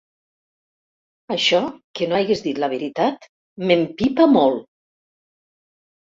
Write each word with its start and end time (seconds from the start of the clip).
Això, 1.33 1.57
que 1.99 2.07
no 2.13 2.17
hagis 2.19 2.41
dit 2.45 2.61
la 2.63 2.69
veritat, 2.71 3.27
m'empipa 3.71 4.27
molt! 4.31 4.65